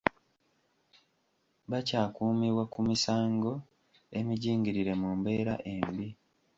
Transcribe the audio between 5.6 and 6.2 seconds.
embi.